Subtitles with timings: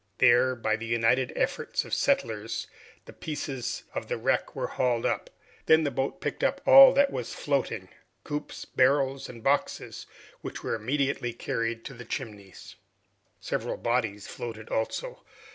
[0.17, 2.65] There, by the united efforts of the settlers
[3.05, 5.29] the pieces of wreck were hauled up.
[5.67, 7.87] Then the boat picked up all that was floating,
[8.23, 10.07] coops, barrels, and boxes,
[10.41, 12.77] which were immediately carried to the Chimneys.
[13.39, 15.23] Several bodies floated also.